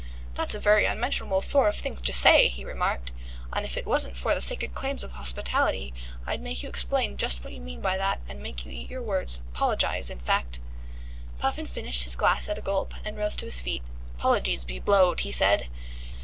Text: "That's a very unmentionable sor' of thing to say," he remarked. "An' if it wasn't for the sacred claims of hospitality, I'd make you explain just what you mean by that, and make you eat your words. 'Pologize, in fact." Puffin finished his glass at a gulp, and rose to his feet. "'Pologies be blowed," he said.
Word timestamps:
"That's 0.33 0.55
a 0.55 0.59
very 0.59 0.85
unmentionable 0.87 1.43
sor' 1.43 1.67
of 1.67 1.75
thing 1.75 1.95
to 1.95 2.11
say," 2.11 2.47
he 2.47 2.65
remarked. 2.65 3.11
"An' 3.53 3.65
if 3.65 3.77
it 3.77 3.85
wasn't 3.85 4.17
for 4.17 4.33
the 4.33 4.41
sacred 4.41 4.73
claims 4.73 5.03
of 5.03 5.11
hospitality, 5.11 5.93
I'd 6.25 6.41
make 6.41 6.63
you 6.63 6.69
explain 6.69 7.17
just 7.17 7.43
what 7.43 7.53
you 7.53 7.61
mean 7.61 7.81
by 7.81 7.97
that, 7.97 8.19
and 8.27 8.41
make 8.41 8.65
you 8.65 8.71
eat 8.71 8.89
your 8.89 9.03
words. 9.03 9.43
'Pologize, 9.53 10.09
in 10.09 10.19
fact." 10.19 10.59
Puffin 11.37 11.67
finished 11.67 12.05
his 12.05 12.15
glass 12.15 12.49
at 12.49 12.57
a 12.57 12.61
gulp, 12.63 12.95
and 13.05 13.15
rose 13.15 13.35
to 13.35 13.45
his 13.45 13.61
feet. 13.61 13.83
"'Pologies 14.17 14.65
be 14.65 14.79
blowed," 14.79 15.19
he 15.19 15.31
said. 15.31 15.69